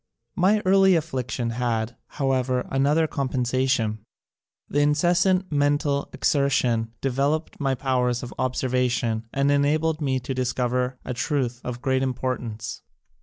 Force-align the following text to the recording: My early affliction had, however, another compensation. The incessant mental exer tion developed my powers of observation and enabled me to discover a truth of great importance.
My 0.35 0.63
early 0.65 0.95
affliction 0.95 1.51
had, 1.51 1.95
however, 2.17 2.65
another 2.71 3.05
compensation. 3.05 3.99
The 4.67 4.79
incessant 4.79 5.51
mental 5.51 6.09
exer 6.11 6.49
tion 6.49 6.91
developed 7.01 7.59
my 7.59 7.75
powers 7.75 8.23
of 8.23 8.33
observation 8.39 9.27
and 9.31 9.51
enabled 9.51 10.01
me 10.01 10.19
to 10.21 10.33
discover 10.33 10.97
a 11.05 11.13
truth 11.13 11.61
of 11.63 11.83
great 11.83 12.01
importance. 12.01 12.81